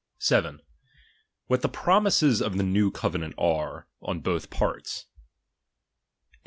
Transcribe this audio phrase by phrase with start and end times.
[0.17, 0.63] 7.
[1.45, 5.03] What the promises of the new covenant are, on both partB.
[5.05, 5.05] 8.